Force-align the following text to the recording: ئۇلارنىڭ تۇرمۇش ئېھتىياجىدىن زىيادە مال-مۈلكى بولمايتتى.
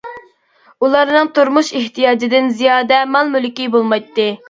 ئۇلارنىڭ 0.87 1.29
تۇرمۇش 1.35 1.71
ئېھتىياجىدىن 1.81 2.51
زىيادە 2.63 3.01
مال-مۈلكى 3.15 3.73
بولمايتتى. 3.79 4.31